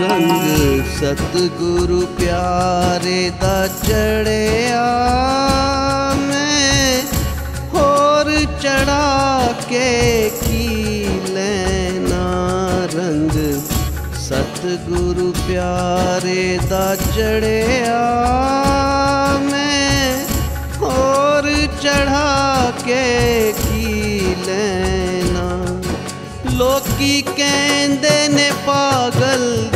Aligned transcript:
ਰੰਗ 0.00 0.82
ਸਤ 1.00 1.36
ਗੁਰੂ 1.60 2.00
ਪਿਆਰੇ 2.20 3.30
ਦਾ 3.40 3.66
ਚੜਿਆ 3.66 4.84
ਮੈਂ, 6.14 7.02
ਹੋਰ 7.74 8.30
ਚੜਾ 8.60 9.54
ਕੇ 9.68 10.30
ਕੀ 10.40 11.06
ਲੈਣਾ 11.30 12.24
ਰੰਗ? 12.94 13.30
ਸਤ 14.18 14.66
ਗੁਰੂ 14.88 15.32
ਪਿਆਰੇ 15.48 16.58
ਦਾ 16.70 16.96
ਚੜਿਆ 16.96 17.98
ਮੈਂ, 19.42 20.24
ਹੋਰ 20.80 21.50
ਚੜਾ 21.80 22.72
ਕੇ 22.84 23.52
ਕੀ 23.58 24.34
ਲੈਣਾ? 24.46 25.80
ਲੋਕੀ 26.52 27.22
ਕਹਿੰਦੇ 27.36 28.28
ਨੇ 28.28 28.50
ਪਾਗਲ 28.66 29.68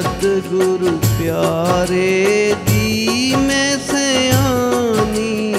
ਸਤਿਗੁਰੂ 0.00 0.98
ਪਿਆਰੇ 1.18 2.54
ਦੀ 2.66 3.34
ਮੈਂ 3.38 3.78
ਸਿਆਣੀ, 3.78 5.54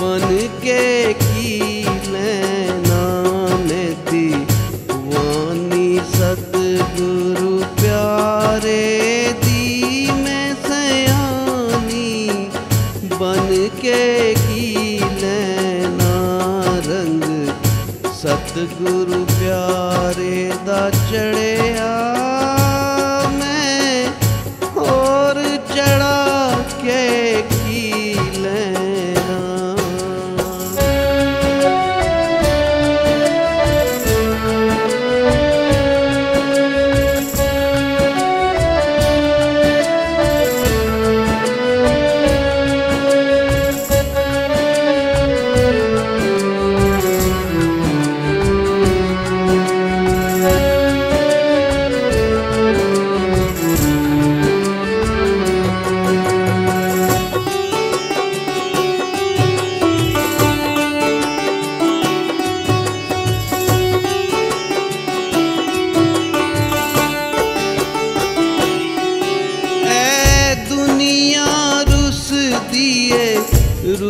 ਬਨ 0.00 0.48
ਕੇ 0.62 1.14
ਕੀ 1.20 1.84
ਲੈਣਾ 2.12 3.02
ਮੈਂ 3.58 4.12
ਦੀਵਾਨੀ 4.12 6.00
ਸਤਿਗੁਰੂ 6.12 7.64
ਪਿਆਰੇ 7.82 9.34
ਦੀ 9.44 10.10
ਮੈਂ 10.24 10.54
ਸਿਆਣੀ, 10.68 12.30
ਬਨ 13.20 13.68
ਕੇ 13.82 14.34
ਕੀ 14.48 15.00
ਲੈਣਾ 15.22 16.64
ਰੰਗ? 16.88 17.22
ਸਤਿਗੁਰੂ 18.14 19.24
ਪਿਆਰੇ 19.24 20.52
ਦਾ 20.66 20.90
ਚੜਿਆ 20.90 22.19
ਚੜਾ 26.82 27.59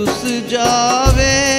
ਰੁੱਸ 0.01 0.25
ਜਾਵੇ 0.49 1.50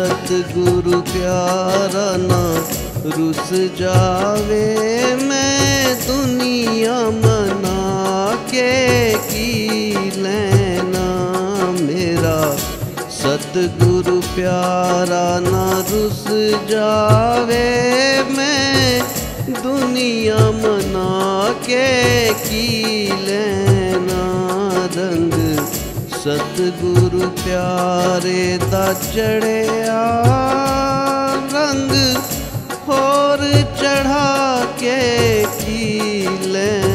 ਸਤਿਗੁਰੂ 0.00 1.00
ਪਿਆਰਾ 1.02 2.16
ਨਾ 2.16 2.42
ਰੁੱਸ 3.06 3.52
ਜਾਵੇ, 3.78 4.76
ਮੈਂ 5.22 5.94
ਦੁਨੀਆ 6.06 6.94
ਮਨਾ 7.10 8.36
ਕੇ 8.50 9.16
ਕੀ 9.30 10.10
ਲੈਣਾ 10.16 11.04
ਮੇਰਾ? 11.82 12.56
ਸਤਿਗੁਰੂ 13.10 14.20
ਪਿਆਰਾ 14.36 15.40
ਨਾ 15.40 15.68
ਰੁੱਸ 15.90 16.24
ਜਾਵੇ, 16.70 17.62
ਮੈਂ 18.30 19.00
ਦੁਨੀਆ 19.62 20.50
ਮਨਾ 20.62 21.52
ਕੇ 21.66 22.32
ਕੀ 22.48 23.12
ਲੈਣਾ 23.22 24.24
ਰੰਗ 24.96 25.49
ਸਤਿਗੁਰੂ 26.20 27.28
ਪਿਆਰੇ 27.44 28.58
ਦਾ 28.72 28.92
ਚੜਿਆ 28.92 30.00
ਰੰਗ 31.54 31.92
ਹੋਰ 32.88 33.44
ਚੜਾ 33.80 34.64
ਕੇ 34.80 35.46
ਕੀ 35.60 36.28
ਲੈਣਾ 36.46 36.89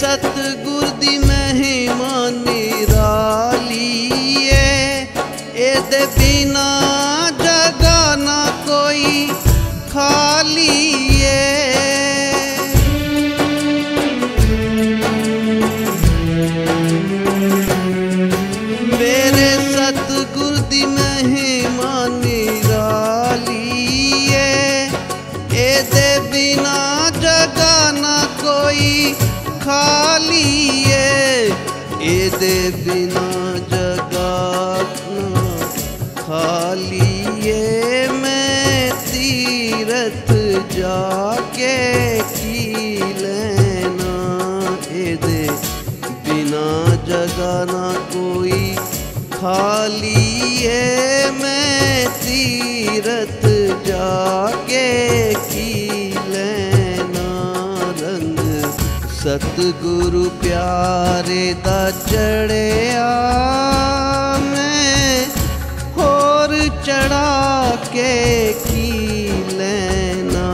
ਸਤਿਗੁਰ 0.00 0.86
ਦੀ 1.00 1.16
ਮਹਿਮਾ 1.18 2.28
ਨਿਰਾਲੀ 2.30 4.10
ਏ। 4.46 5.06
ਇਹਦੇ 5.54 6.04
ਬਿਨਾ 6.18 6.66
ਜਗਾ 7.40 8.14
ਨਾ 8.16 8.44
ਕੋਈ 8.66 9.28
ਖਾਲੀ 9.92 11.22
ਏ। 11.22 11.34
ਮੇਰੇ 18.98 19.50
ਸਤਿਗੁਰ 19.72 20.56
ਦੀ 20.70 20.84
ਮਹਿਮਾ 20.86 22.06
ਨਿਰਾਲੀ 22.14 23.64
ਏ। 24.32 24.90
ਇਹਦੇ 25.54 26.18
ਬਿਨਾ 26.32 27.10
ਜਗਾ 27.20 27.90
ਨਾ 27.92 28.18
ਕੋਈ 28.42 29.14
ਖਾਲੀ 29.68 30.84
ਏ 30.88 31.50
ਇਹਦੇ 32.00 32.70
ਬਿਨਾ 32.76 33.58
ਜਗਾ 33.70 34.78
ਨਾ 34.82 35.66
ਖਾਲੀ 36.18 37.48
ਏ 37.48 38.06
ਮੈਂ 38.12 38.90
ਤੀਰਥ 39.12 40.32
ਜਾ 40.72 41.36
ਕੇ 41.56 41.76
ਕੀ 42.34 43.02
ਲੈਣਾ 43.20 44.76
ਇਹਦੇ 44.92 45.48
ਬਿਨਾ 46.24 46.96
ਜਗਾ 47.06 47.64
ਨਾ 47.72 47.92
ਕੋਈ 48.12 48.74
ਖਾਲੀ 49.32 50.64
ਏ 50.64 51.30
ਮੈਂ 51.40 51.58
ਸਤਿਗੁਰੂ 59.28 60.30
ਪਿਆਰੇ 60.30 61.54
ਦਾ 61.64 61.90
ਚੜਿਆ 61.90 63.08
ਮੈਂ, 64.38 65.24
ਹੋਰ 65.98 66.68
ਚੜਾ 66.84 67.76
ਕੇ 67.92 68.54
ਕੀ 68.64 69.32
ਲੈਣਾ 69.52 70.48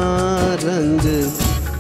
ਰੰਗ? 0.65 1.33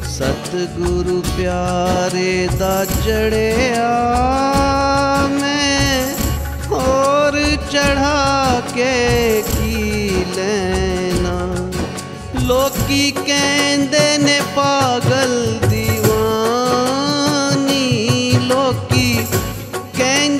ਸਤਿਗੁਰੂ 0.04 1.22
ਪਿਆਰੇ 1.36 2.48
ਦਾ 2.58 2.84
ਚੜਿਆ 2.84 3.90
ਮੈਂ, 5.40 6.14
ਹੋਰ 6.70 7.40
ਚੜਾ 7.70 8.62
ਕੇ 8.74 9.42
ਕੀ 9.48 10.24
ਲੈਣਾ? 10.36 11.70
ਲੋਕੀ 12.42 13.10
ਕਹਿੰਦੇ 13.10 14.18
ਨੇ 14.18 14.40
ਪਾਗਲ 14.56 15.58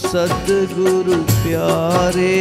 ਸਤਿਗੁਰੂ 0.03 1.23
ਪਿਆਰੇ 1.45 2.35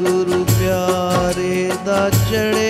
ਗੁਰੂ 0.00 0.44
ਪਿਆਰੇ 0.44 1.70
ਦਾ 1.86 2.08
ਚੜੇ 2.10 2.67